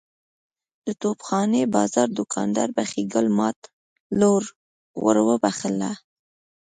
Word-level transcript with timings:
د 0.85 0.87
توپ 1.01 1.17
خانې 1.27 1.63
بازار 1.75 2.07
دوکاندار 2.17 2.69
بخۍ 2.77 3.03
ګل 3.13 3.27
ماد 3.37 3.57
لور 4.19 4.43
ور 5.03 5.17
وبخښله. 5.27 5.91